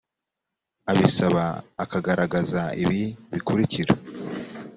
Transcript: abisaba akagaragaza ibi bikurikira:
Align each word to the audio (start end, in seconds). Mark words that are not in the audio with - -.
abisaba 0.91 1.43
akagaragaza 1.83 2.61
ibi 2.83 3.03
bikurikira: 3.31 3.93